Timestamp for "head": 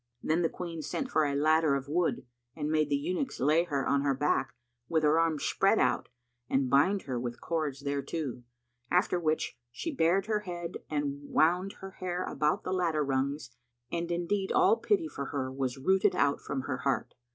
10.39-10.77